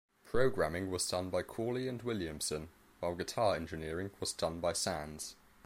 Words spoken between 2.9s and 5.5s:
while guitar engineering was done by Sands.